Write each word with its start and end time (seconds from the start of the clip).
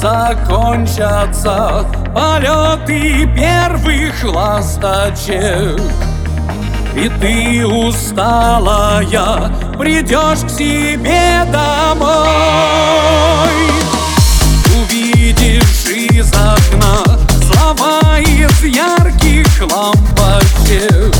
закончатся 0.00 1.84
полеты 2.14 3.28
первых 3.36 4.24
ласточек. 4.24 5.80
И 6.96 7.08
ты 7.20 7.66
усталая 7.66 9.52
придешь 9.78 10.44
к 10.46 10.50
себе 10.50 11.44
домой. 11.52 12.08
Увидишь 14.82 15.86
из 15.86 16.32
окна 16.32 17.04
слова 17.52 18.18
из 18.18 18.64
ярких 18.64 19.46
лампочек. 19.70 21.19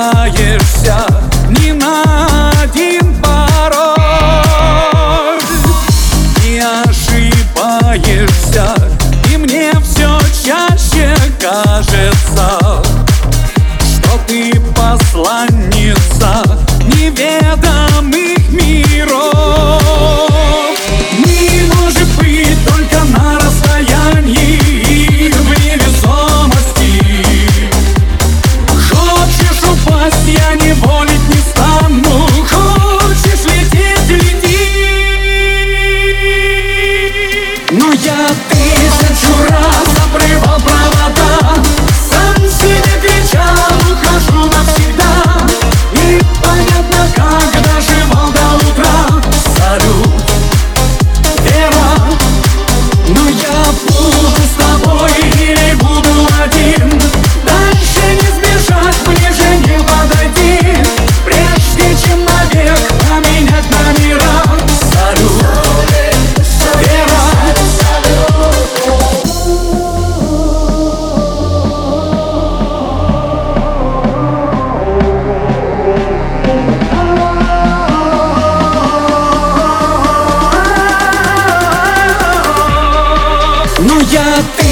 happy 84.21 84.70